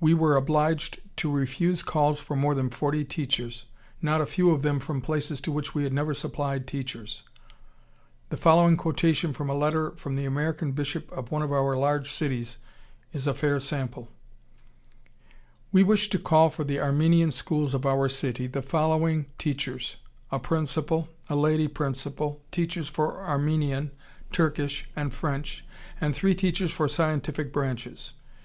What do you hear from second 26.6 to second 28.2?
for scientific branches.